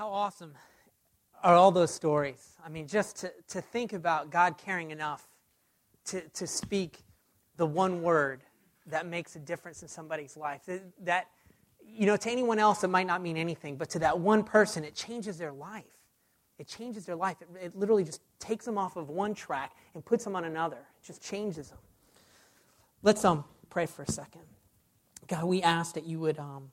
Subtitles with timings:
[0.00, 0.54] How awesome
[1.42, 2.56] are all those stories?
[2.64, 5.28] I mean, just to, to think about God caring enough
[6.06, 7.00] to, to speak
[7.58, 8.40] the one word
[8.86, 10.62] that makes a difference in somebody's life.
[11.02, 11.26] That,
[11.86, 14.84] you know, to anyone else, it might not mean anything, but to that one person,
[14.84, 15.98] it changes their life.
[16.58, 17.36] It changes their life.
[17.42, 20.78] It, it literally just takes them off of one track and puts them on another.
[20.78, 21.78] It just changes them.
[23.02, 24.44] Let's um, pray for a second.
[25.28, 26.70] God, we ask that you would, um,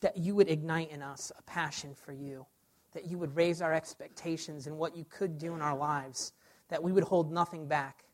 [0.00, 2.46] that you would ignite in us a passion for you,
[2.92, 6.32] that you would raise our expectations in what you could do in our lives,
[6.68, 8.04] that we would hold nothing back,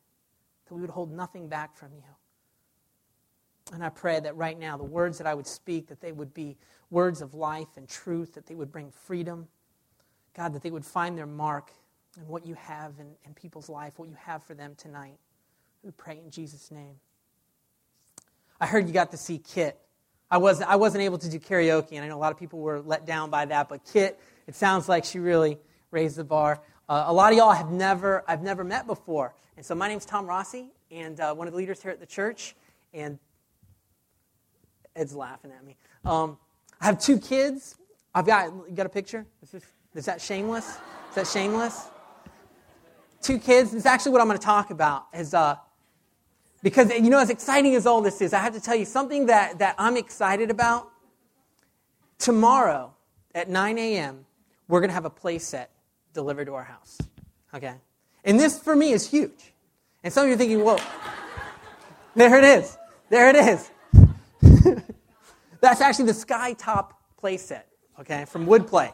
[0.66, 2.02] that we would hold nothing back from you.
[3.72, 6.34] And I pray that right now, the words that I would speak, that they would
[6.34, 6.56] be
[6.90, 9.48] words of life and truth, that they would bring freedom.
[10.34, 11.70] God, that they would find their mark
[12.16, 15.16] in what you have in, in people's life, what you have for them tonight.
[15.82, 16.96] We pray in Jesus' name.
[18.60, 19.78] I heard you got to see Kit.
[20.30, 22.58] I wasn't, I wasn't able to do karaoke, and I know a lot of people
[22.58, 25.58] were let down by that, but Kit, it sounds like she really
[25.90, 26.60] raised the bar.
[26.88, 29.34] Uh, a lot of y'all have never, I've never met before.
[29.56, 32.06] And so my name's Tom Rossi, and uh, one of the leaders here at the
[32.06, 32.56] church.
[32.92, 33.18] And
[34.96, 35.76] Ed's laughing at me.
[36.04, 36.38] Um,
[36.80, 37.76] I have two kids.
[38.14, 39.26] I've got, you got a picture?
[39.42, 39.62] Is, this,
[39.94, 40.68] is that shameless?
[41.08, 41.88] Is that shameless?
[43.22, 43.72] Two kids.
[43.74, 45.06] It's actually what I'm going to talk about.
[45.14, 45.56] Is uh,
[46.64, 49.26] because, you know, as exciting as all this is, I have to tell you something
[49.26, 50.90] that, that I'm excited about.
[52.18, 52.94] Tomorrow
[53.34, 54.24] at 9 a.m.,
[54.66, 55.70] we're going to have a play set
[56.14, 56.96] delivered to our house.
[57.52, 57.74] Okay?
[58.24, 59.52] And this, for me, is huge.
[60.02, 60.78] And some of you are thinking, whoa,
[62.14, 62.78] there it is.
[63.10, 63.70] There it is.
[65.60, 66.92] That's actually the Skytop
[67.22, 67.64] playset,
[68.00, 68.90] okay, from Woodplay.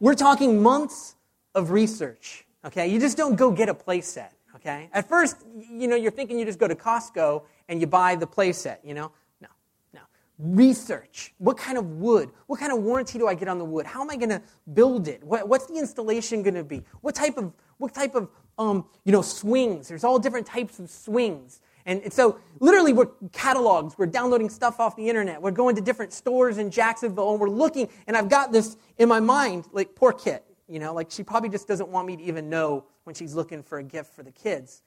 [0.00, 1.16] We're talking months
[1.54, 2.86] of research, okay?
[2.86, 4.88] You just don't go get a playset, okay?
[4.92, 8.26] At first, you know, you're thinking you just go to Costco and you buy the
[8.26, 9.12] playset, you know?
[9.40, 9.48] No,
[9.92, 10.00] no.
[10.38, 11.34] Research.
[11.38, 12.30] What kind of wood?
[12.46, 13.86] What kind of warranty do I get on the wood?
[13.86, 15.22] How am I going to build it?
[15.22, 16.82] What, what's the installation going to be?
[17.00, 18.28] What type of, what type of
[18.58, 19.88] um, you know, swings?
[19.88, 21.60] There's all different types of swings.
[21.86, 23.98] And so, literally, we're catalogs.
[23.98, 25.42] We're downloading stuff off the internet.
[25.42, 27.90] We're going to different stores in Jacksonville and we're looking.
[28.06, 30.44] And I've got this in my mind, like, poor Kit.
[30.66, 33.62] You know, like, she probably just doesn't want me to even know when she's looking
[33.62, 34.82] for a gift for the kids.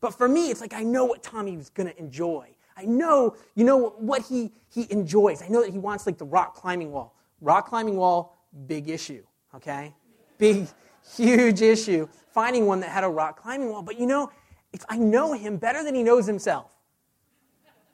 [0.00, 2.48] But for me, it's like I know what Tommy's going to enjoy.
[2.76, 5.42] I know, you know, what he, he enjoys.
[5.42, 7.16] I know that he wants, like, the rock climbing wall.
[7.40, 9.24] Rock climbing wall, big issue,
[9.54, 9.94] okay?
[10.38, 10.68] Big,
[11.16, 12.08] huge issue.
[12.32, 13.82] Finding one that had a rock climbing wall.
[13.82, 14.30] But you know,
[14.72, 16.76] if I know him better than he knows himself.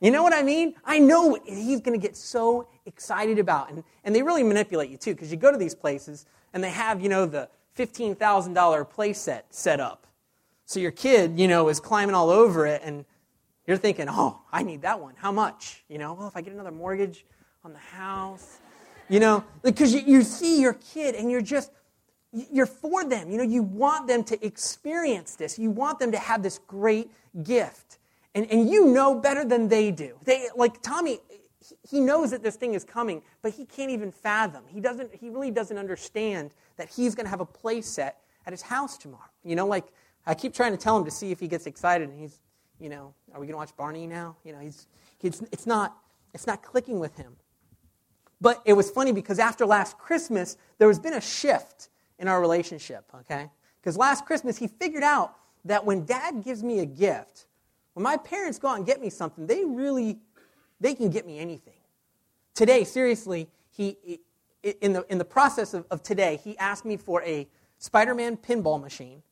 [0.00, 0.74] You know what I mean?
[0.84, 3.70] I know he's going to get so excited about.
[3.70, 6.70] And, and they really manipulate you too, because you go to these places and they
[6.70, 10.06] have, you know, the $15,000 play set set up.
[10.66, 13.04] So your kid, you know, is climbing all over it and
[13.66, 15.14] you're thinking, oh, I need that one.
[15.16, 15.84] How much?
[15.88, 17.24] You know, well, if I get another mortgage
[17.64, 18.58] on the house,
[19.08, 21.70] you know, because you, you see your kid and you're just,
[22.32, 23.30] you're for them.
[23.30, 25.58] You know, you want them to experience this.
[25.58, 27.10] You want them to have this great
[27.42, 27.98] gift.
[28.34, 30.16] And, and you know better than they do.
[30.24, 31.20] They, like Tommy,
[31.88, 34.64] he knows that this thing is coming, but he can't even fathom.
[34.66, 38.52] He, doesn't, he really doesn't understand that he's going to have a play set at
[38.52, 39.22] his house tomorrow.
[39.44, 39.86] You know, like
[40.26, 42.40] I keep trying to tell him to see if he gets excited, and he's,
[42.80, 44.36] you know, are we going to watch Barney now?
[44.44, 44.86] You know, he's,
[45.18, 45.96] he's, it's, not,
[46.32, 47.36] it's not clicking with him.
[48.40, 52.40] But it was funny because after last Christmas, there has been a shift in our
[52.40, 53.50] relationship, okay?
[53.80, 57.46] Because last Christmas, he figured out that when dad gives me a gift,
[57.94, 60.18] when my parents go out and get me something, they really,
[60.80, 61.74] they can get me anything.
[62.54, 64.20] Today, seriously, he,
[64.64, 67.46] in the, in the process of, of today, he asked me for a
[67.78, 69.22] Spider Man pinball machine.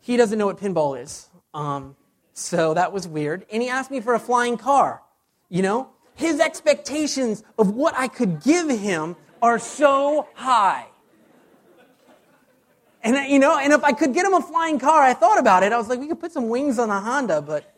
[0.00, 1.96] He doesn't know what pinball is, um,
[2.32, 3.46] so that was weird.
[3.50, 5.02] And he asked me for a flying car.
[5.48, 10.86] You know, his expectations of what I could give him are so high.
[13.02, 15.62] And, you know, and if I could get him a flying car, I thought about
[15.62, 15.72] it.
[15.72, 17.73] I was like, we could put some wings on a Honda, but,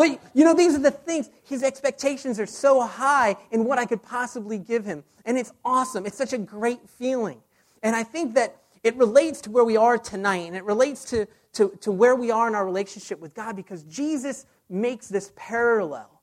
[0.00, 1.28] but, you know, these are the things.
[1.44, 5.04] His expectations are so high in what I could possibly give him.
[5.26, 6.06] And it's awesome.
[6.06, 7.42] It's such a great feeling.
[7.82, 11.28] And I think that it relates to where we are tonight, and it relates to,
[11.52, 16.22] to, to where we are in our relationship with God because Jesus makes this parallel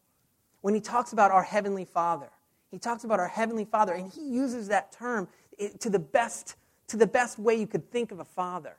[0.61, 2.31] when he talks about our Heavenly Father.
[2.71, 5.27] He talks about our Heavenly Father, and he uses that term
[5.59, 6.55] eh, to the best
[6.87, 8.75] to the best way you could think of a father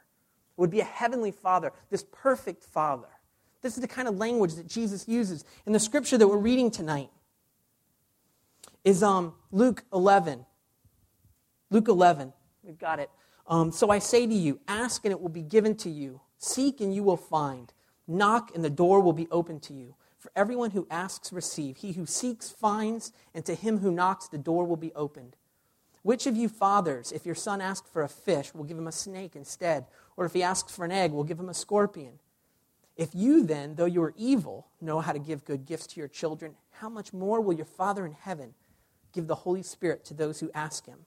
[0.56, 3.06] would be a heavenly father, this perfect father.
[3.60, 5.44] This is the kind of language that Jesus uses.
[5.66, 7.10] In the scripture that we're reading tonight
[8.84, 10.46] is um, Luke 11.
[11.70, 12.32] Luke 11.
[12.62, 13.10] We've got it.
[13.46, 16.20] Um, so I say to you, ask and it will be given to you.
[16.38, 17.72] Seek and you will find.
[18.06, 19.96] Knock and the door will be opened to you.
[20.18, 21.78] For everyone who asks, receive.
[21.78, 23.12] He who seeks, finds.
[23.34, 25.36] And to him who knocks, the door will be opened.
[26.02, 28.92] Which of you fathers, if your son asks for a fish, will give him a
[28.92, 29.86] snake instead?
[30.16, 32.20] Or if he asks for an egg, will give him a scorpion?
[32.98, 36.08] If you then, though you are evil, know how to give good gifts to your
[36.08, 38.54] children, how much more will your Father in heaven
[39.12, 40.98] give the Holy Spirit to those who ask him?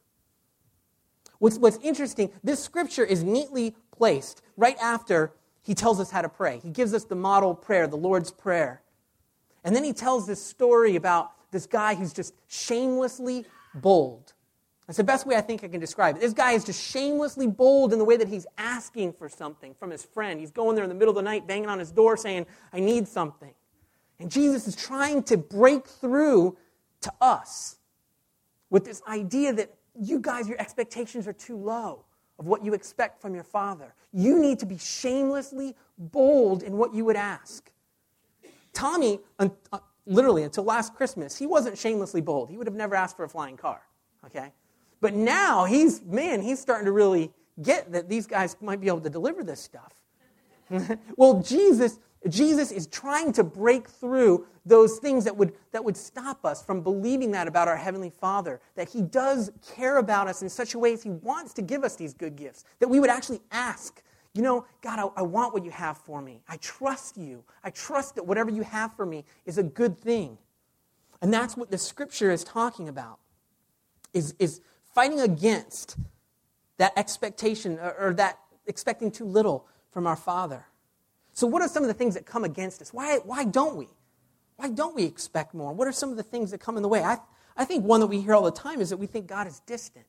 [1.39, 6.29] What's, what's interesting, this scripture is neatly placed right after he tells us how to
[6.29, 6.59] pray.
[6.63, 8.81] He gives us the model prayer, the Lord's Prayer.
[9.63, 13.45] And then he tells this story about this guy who's just shamelessly
[13.75, 14.33] bold.
[14.91, 16.19] That's the best way I think I can describe it.
[16.19, 19.89] This guy is just shamelessly bold in the way that he's asking for something from
[19.89, 20.37] his friend.
[20.37, 22.81] He's going there in the middle of the night, banging on his door, saying, I
[22.81, 23.53] need something.
[24.19, 26.57] And Jesus is trying to break through
[26.99, 27.77] to us
[28.69, 32.03] with this idea that you guys, your expectations are too low
[32.37, 33.95] of what you expect from your Father.
[34.11, 37.71] You need to be shamelessly bold in what you would ask.
[38.73, 39.47] Tommy, uh,
[40.05, 42.49] literally until last Christmas, he wasn't shamelessly bold.
[42.49, 43.83] He would have never asked for a flying car,
[44.25, 44.51] okay?
[45.01, 47.31] But now he's, man, he's starting to really
[47.61, 49.93] get that these guys might be able to deliver this stuff.
[51.17, 51.99] well, Jesus,
[52.29, 56.81] Jesus is trying to break through those things that would, that would stop us from
[56.81, 60.79] believing that about our Heavenly Father, that He does care about us in such a
[60.79, 64.01] way as He wants to give us these good gifts, that we would actually ask
[64.33, 66.41] you know, God, I, I, want what you have for me.
[66.47, 67.43] I trust you.
[67.63, 70.37] I trust that whatever you have for me is a good thing.
[71.21, 73.19] And that's what the scripture is talking about,
[74.13, 74.61] is, is
[74.93, 75.97] fighting against
[76.77, 80.65] that expectation or, or that expecting too little from our Father.
[81.33, 82.93] So, what are some of the things that come against us?
[82.93, 83.87] Why, why don't we?
[84.57, 85.73] Why don't we expect more?
[85.73, 87.03] What are some of the things that come in the way?
[87.03, 87.17] I,
[87.57, 89.59] I think one that we hear all the time is that we think God is
[89.61, 90.05] distant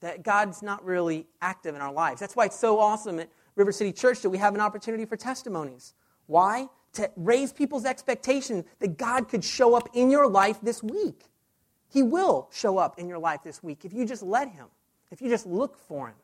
[0.00, 2.20] that God's not really active in our lives.
[2.20, 5.16] That's why it's so awesome at River City Church that we have an opportunity for
[5.16, 5.94] testimonies.
[6.26, 6.68] Why?
[6.94, 11.24] To raise people's expectation that God could show up in your life this week.
[11.88, 14.66] He will show up in your life this week if you just let Him,
[15.10, 16.16] if you just look for Him.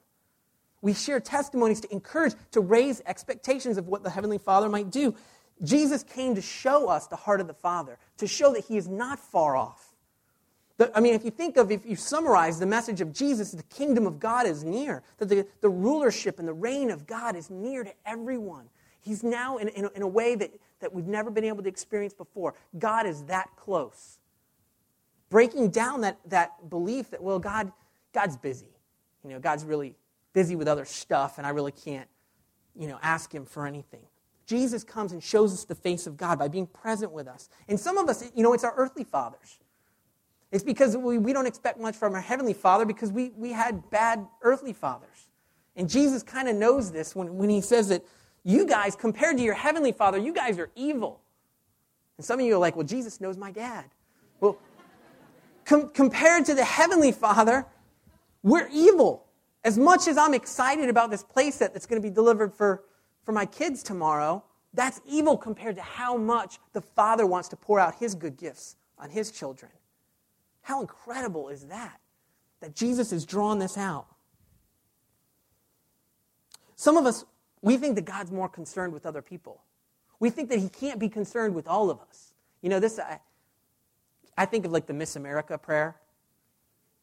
[0.83, 5.15] We share testimonies to encourage, to raise expectations of what the Heavenly Father might do.
[5.63, 8.89] Jesus came to show us the heart of the Father, to show that He is
[8.89, 9.95] not far off
[10.77, 13.63] the, I mean, if you think of, if you summarize the message of Jesus, the
[13.65, 17.49] kingdom of God is near, that the, the rulership and the reign of God is
[17.49, 18.69] near to everyone.
[19.01, 20.51] He's now in, in, a, in a way that,
[20.81, 22.55] that we've never been able to experience before.
[22.79, 24.19] God is that close.
[25.31, 27.73] Breaking down that, that belief that, well, God,
[28.13, 28.69] God's busy.
[29.25, 29.95] You know, God's really
[30.33, 32.09] busy with other stuff, and I really can't,
[32.77, 34.03] you know, ask him for anything.
[34.47, 37.49] Jesus comes and shows us the face of God by being present with us.
[37.69, 39.59] And some of us, you know, it's our earthly fathers.
[40.53, 43.91] It's because we, we don't expect much from our Heavenly Father because we, we had
[43.91, 45.29] bad earthly fathers.
[45.77, 48.05] And Jesus kind of knows this when, when he says that
[48.45, 51.21] you guys, compared to your Heavenly Father, you guys are evil.
[52.19, 53.87] And some of you are like, well, Jesus knows my dad.
[54.41, 54.59] Well,
[55.65, 57.67] com- compared to the Heavenly Father,
[58.43, 59.27] we're evil.
[59.65, 62.85] As much as I'm excited about this playset that's going to be delivered for,
[63.25, 64.45] for my kids tomorrow,
[64.75, 68.77] that's evil compared to how much the Father wants to pour out His good gifts
[68.99, 69.73] on His children.
[70.63, 72.01] How incredible is that?
[72.61, 74.07] That Jesus is drawing this out.
[76.77, 77.25] Some of us,
[77.63, 79.63] we think that God's more concerned with other people.
[80.21, 82.35] We think that He can't be concerned with all of us.
[82.61, 83.21] You know, this, I,
[84.37, 85.97] I think of like the Miss America prayer,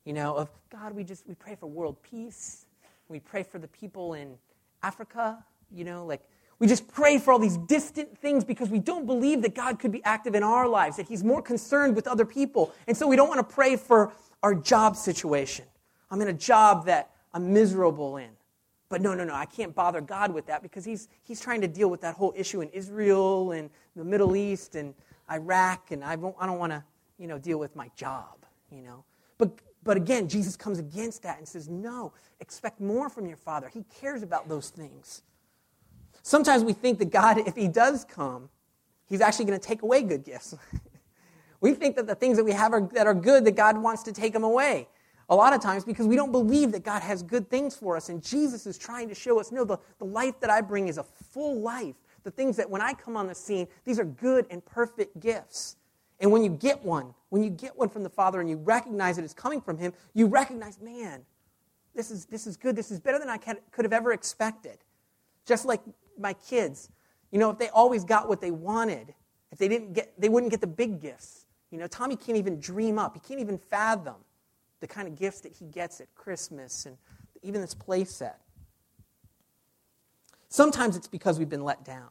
[0.06, 2.66] you know, of God, we just, we pray for world peace.
[3.08, 4.38] We pray for the people in
[4.84, 6.22] Africa, you know, like
[6.60, 9.92] we just pray for all these distant things because we don't believe that God could
[9.92, 12.74] be active in our lives, that He's more concerned with other people.
[12.88, 15.66] And so we don't want to pray for our job situation.
[16.10, 18.30] I'm in a job that I'm miserable in.
[18.90, 21.68] But no, no, no, I can't bother God with that because he's, he's trying to
[21.68, 24.94] deal with that whole issue in Israel and the Middle East and
[25.32, 26.84] Iraq, and I don't, I don't want to
[27.22, 28.46] you know, deal with my job.
[28.72, 29.06] You know?
[29.38, 29.52] But,
[29.84, 33.70] but again, Jesus comes against that and says, no, expect more from your Father.
[33.72, 35.22] He cares about those things.
[36.24, 38.50] Sometimes we think that God, if He does come,
[39.08, 40.56] He's actually going to take away good gifts.
[41.62, 44.04] we think that the things that we have are, that are good, that God wants
[44.04, 44.88] to take them away.
[45.30, 48.10] A lot of times because we don't believe that God has good things for us.
[48.10, 50.98] And Jesus is trying to show us no, the, the life that I bring is
[50.98, 51.96] a full life.
[52.24, 55.78] The things that when I come on the scene, these are good and perfect gifts.
[56.22, 59.18] And when you get one, when you get one from the Father and you recognize
[59.18, 61.26] it is coming from Him, you recognize, man,
[61.96, 62.76] this is, this is good.
[62.76, 64.78] This is better than I could have ever expected.
[65.46, 65.82] Just like
[66.18, 66.90] my kids,
[67.32, 69.14] you know, if they always got what they wanted,
[69.52, 71.46] if they didn't get, they wouldn't get the big gifts.
[71.72, 73.16] You know, Tommy can't even dream up.
[73.16, 74.16] He can't even fathom
[74.80, 76.98] the kind of gifts that he gets at Christmas and
[77.42, 78.40] even this play set.
[80.50, 82.10] Sometimes it's because we've been let down.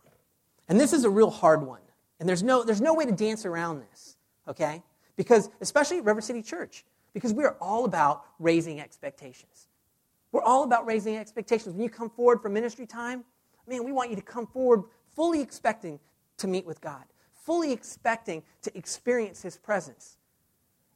[0.68, 1.80] And this is a real hard one.
[2.20, 4.82] And there's no, there's no way to dance around this, okay?
[5.16, 6.84] Because, especially at River City Church,
[7.14, 9.68] because we are all about raising expectations.
[10.30, 11.74] We're all about raising expectations.
[11.74, 13.24] When you come forward for ministry time,
[13.66, 14.84] man, we want you to come forward
[15.16, 15.98] fully expecting
[16.36, 17.02] to meet with God,
[17.34, 20.18] fully expecting to experience His presence.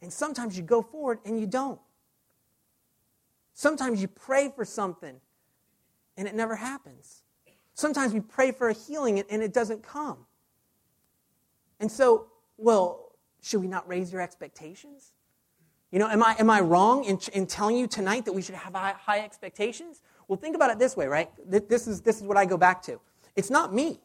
[0.02, 1.80] And sometimes you go forward and you don't.
[3.54, 5.20] Sometimes you pray for something
[6.16, 7.22] and it never happens.
[7.74, 10.26] Sometimes we pray for a healing and it doesn't come.
[11.84, 13.12] And so, well,
[13.42, 15.12] should we not raise your expectations?
[15.92, 18.54] You know, am I, am I wrong in, in telling you tonight that we should
[18.54, 20.00] have high, high expectations?
[20.26, 21.28] Well, think about it this way, right?
[21.46, 22.98] This is, this is what I go back to.
[23.36, 24.00] It's not me,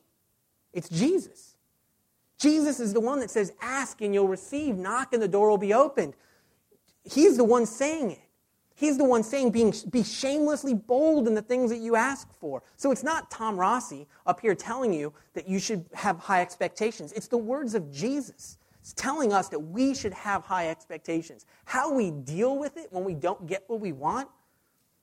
[0.74, 1.56] it's Jesus.
[2.38, 5.58] Jesus is the one that says, Ask and you'll receive, knock and the door will
[5.58, 6.16] be opened.
[7.06, 8.29] He's the one saying it.
[8.80, 12.64] He's the one saying, being, Be shamelessly bold in the things that you ask for.
[12.78, 17.12] So it's not Tom Rossi up here telling you that you should have high expectations.
[17.12, 18.58] It's the words of Jesus.
[18.80, 21.46] It's telling us that we should have high expectations.
[21.66, 24.30] How we deal with it when we don't get what we want,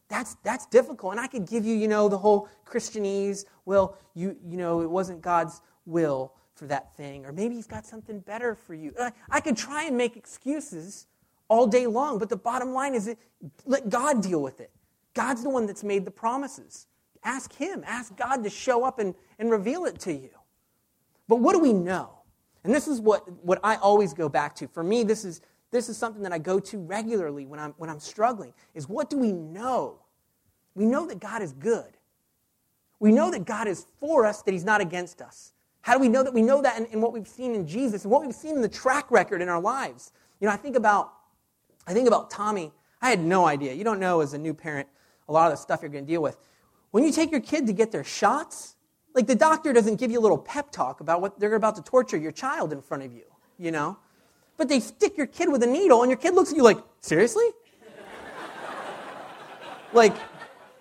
[0.09, 1.13] that's, that's difficult.
[1.13, 4.89] And I could give you, you know, the whole Christianese, well, you, you know, it
[4.89, 8.95] wasn't God's will for that thing, or maybe He's got something better for you.
[9.29, 11.09] I could try and make excuses
[11.49, 13.15] all day long, but the bottom line is
[13.65, 14.71] let God deal with it.
[15.15, 16.87] God's the one that's made the promises.
[17.25, 20.31] Ask Him, ask God to show up and, and reveal it to you.
[21.29, 22.11] But what do we know?
[22.65, 24.69] And this is what, what I always go back to.
[24.69, 27.91] For me, this is, this is something that I go to regularly when I'm, when
[27.91, 30.01] I'm struggling, is what do we know?
[30.75, 31.97] We know that God is good.
[32.99, 35.53] We know that God is for us, that He's not against us.
[35.83, 36.35] How do we know that?
[36.35, 38.63] We know that in, in what we've seen in Jesus and what we've seen in
[38.63, 40.13] the track record in our lives.
[40.41, 41.13] You know, I think about,
[41.87, 42.73] I think about Tommy.
[43.01, 43.73] I had no idea.
[43.75, 44.89] You don't know as a new parent
[45.29, 46.37] a lot of the stuff you're going to deal with.
[46.91, 48.77] When you take your kid to get their shots,
[49.15, 51.83] like the doctor doesn't give you a little pep talk about what they're about to
[51.83, 53.25] torture your child in front of you,
[53.59, 53.99] you know?
[54.57, 56.79] But they stick your kid with a needle and your kid looks at you like,
[57.01, 57.47] seriously?
[59.93, 60.15] like,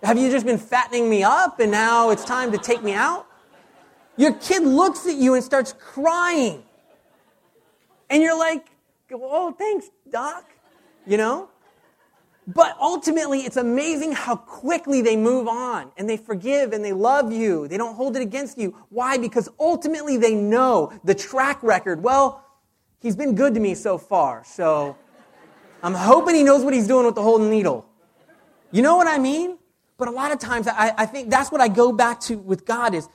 [0.02, 3.26] have you just been fattening me up and now it's time to take me out?
[4.16, 6.62] Your kid looks at you and starts crying.
[8.08, 8.68] And you're like,
[9.12, 10.44] oh, thanks, doc.
[11.06, 11.48] You know?
[12.46, 17.32] But ultimately, it's amazing how quickly they move on and they forgive and they love
[17.32, 17.66] you.
[17.66, 18.76] They don't hold it against you.
[18.88, 19.18] Why?
[19.18, 22.02] Because ultimately they know the track record.
[22.04, 22.44] Well,
[23.00, 24.96] he's been good to me so far, so
[25.82, 27.84] I'm hoping he knows what he's doing with the whole needle.
[28.70, 29.58] You know what I mean?
[29.98, 32.64] But a lot of times, I, I think that's what I go back to with
[32.64, 33.08] God is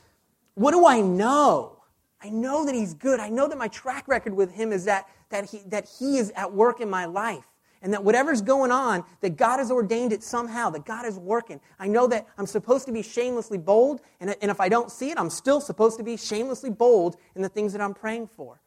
[0.55, 1.77] what do I know?
[2.21, 3.19] I know that he's good.
[3.19, 6.31] I know that my track record with him is that, that, he, that he is
[6.35, 7.45] at work in my life
[7.81, 11.59] and that whatever's going on, that God has ordained it somehow, that God is working.
[11.79, 15.09] I know that I'm supposed to be shamelessly bold, and, and if I don't see
[15.09, 18.61] it, I'm still supposed to be shamelessly bold in the things that I'm praying for.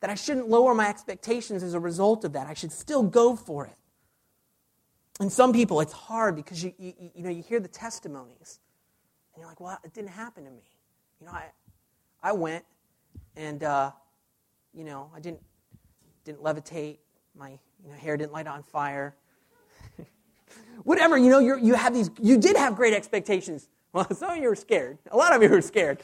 [0.00, 2.46] That I shouldn't lower my expectations as a result of that.
[2.46, 3.76] I should still go for it.
[5.20, 8.60] And some people, it's hard because you, you, you know, you hear the testimonies,
[9.34, 10.64] and you're like, well, it didn't happen to me.
[11.20, 11.44] You know, I,
[12.22, 12.64] I went,
[13.36, 13.92] and, uh,
[14.74, 15.40] you know, I didn't,
[16.24, 16.98] didn't levitate,
[17.38, 17.50] my
[17.84, 19.14] you know, hair didn't light on fire.
[20.84, 23.68] Whatever, you know, you you have these, you did have great expectations.
[23.92, 24.98] Well, some of you were scared.
[25.10, 26.02] A lot of you were scared.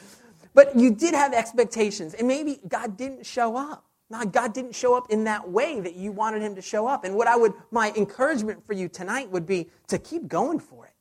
[0.55, 3.85] But you did have expectations, and maybe God didn't show up.
[4.31, 7.03] God didn't show up in that way that you wanted him to show up.
[7.03, 10.87] And what I would, my encouragement for you tonight would be to keep going for
[10.87, 10.93] it.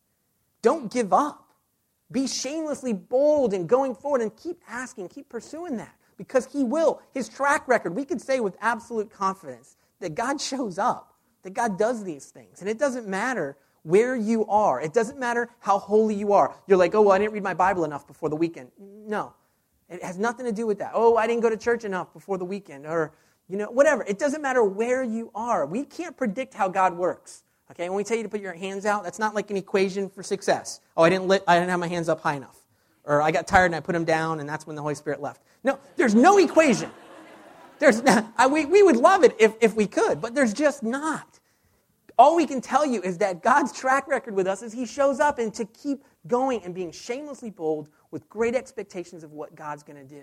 [0.61, 1.49] Don't give up.
[2.11, 7.01] Be shamelessly bold in going forward and keep asking, keep pursuing that because he will.
[7.13, 11.79] His track record, we could say with absolute confidence that God shows up, that God
[11.79, 12.61] does these things.
[12.61, 16.55] And it doesn't matter where you are, it doesn't matter how holy you are.
[16.69, 18.71] You're like, oh, well, I didn't read my Bible enough before the weekend.
[18.79, 19.33] No,
[19.89, 20.93] it has nothing to do with that.
[20.95, 23.13] Oh, I didn't go to church enough before the weekend, or,
[23.49, 24.05] you know, whatever.
[24.05, 25.67] It doesn't matter where you are.
[25.67, 27.43] We can't predict how God works.
[27.73, 30.11] Okay, when we tell you to put your hands out, that's not like an equation
[30.11, 30.81] for success.
[30.97, 32.59] Oh, I didn't, I didn't have my hands up high enough.
[33.05, 35.21] Or I got tired and I put them down, and that's when the Holy Spirit
[35.21, 35.43] left.
[35.65, 36.91] No, there's no equation.
[37.83, 38.01] There's,
[38.37, 41.41] I, we, we would love it if, if we could, but there's just not.
[42.17, 45.19] All we can tell you is that God's track record with us is He shows
[45.19, 49.83] up and to keep going and being shamelessly bold with great expectations of what God's
[49.83, 50.23] going to do.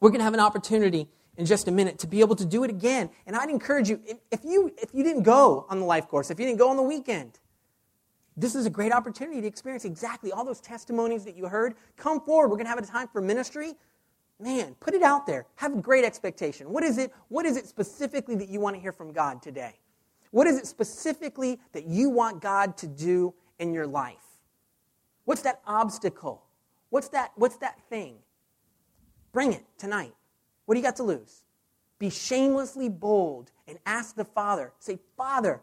[0.00, 2.62] We're going to have an opportunity in just a minute to be able to do
[2.62, 3.10] it again.
[3.26, 6.38] And I'd encourage you, if you, if you didn't go on the life course, if
[6.38, 7.40] you didn't go on the weekend,
[8.36, 11.74] this is a great opportunity to experience exactly all those testimonies that you heard.
[11.96, 12.48] Come forward.
[12.48, 13.74] We're going to have a time for ministry.
[14.38, 15.46] Man, put it out there.
[15.56, 16.70] Have a great expectation.
[16.70, 17.12] What is it?
[17.28, 19.78] What is it specifically that you want to hear from God today?
[20.30, 24.16] What is it specifically that you want God to do in your life?
[25.24, 26.44] What's that obstacle?
[26.90, 28.16] What's that, what's that thing?
[29.32, 30.14] Bring it tonight.
[30.66, 31.44] What do you got to lose?
[31.98, 34.72] Be shamelessly bold and ask the Father.
[34.78, 35.60] Say, Father,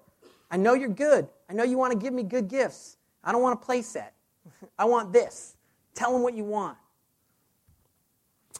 [0.49, 1.27] I know you're good.
[1.49, 2.97] I know you want to give me good gifts.
[3.23, 4.09] I don't want a playset.
[4.79, 5.55] I want this.
[5.93, 6.77] Tell him what you want.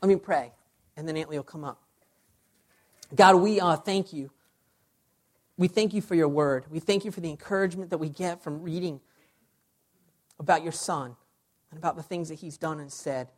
[0.03, 0.51] Let me pray,
[0.97, 1.81] and then Antley will come up.
[3.15, 4.31] God, we uh, thank you.
[5.55, 6.65] We thank you for your word.
[6.69, 8.99] We thank you for the encouragement that we get from reading
[10.39, 11.15] about your son
[11.71, 13.29] and about the things that he's done and said.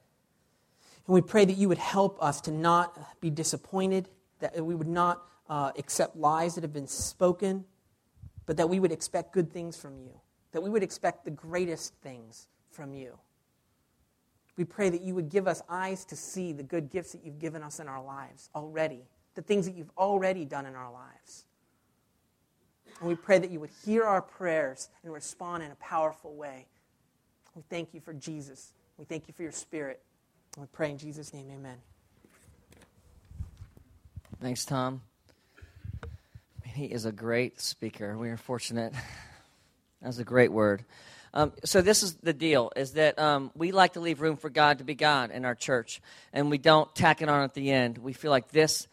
[1.05, 4.87] And we pray that you would help us to not be disappointed, that we would
[4.87, 7.63] not uh, accept lies that have been spoken,
[8.47, 10.19] but that we would expect good things from you,
[10.51, 13.19] that we would expect the greatest things from you.
[14.57, 17.39] We pray that you would give us eyes to see the good gifts that you've
[17.39, 19.03] given us in our lives already,
[19.35, 21.45] the things that you've already done in our lives.
[22.99, 26.67] And we pray that you would hear our prayers and respond in a powerful way.
[27.53, 28.71] We thank you for Jesus.
[28.97, 30.01] We thank you for your spirit.
[30.55, 31.77] And we pray in Jesus' name, amen.
[34.41, 35.01] Thanks, Tom.
[36.63, 38.17] He is a great speaker.
[38.17, 38.93] We are fortunate.
[40.01, 40.83] That's a great word.
[41.35, 44.49] Um, so this is the deal: is that um, we like to leave room for
[44.49, 46.01] God to be God in our church,
[46.31, 47.97] and we don't tack it on at the end.
[47.97, 48.87] We feel like this,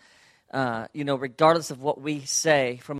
[0.53, 2.99] uh, you know, regardless of what we say from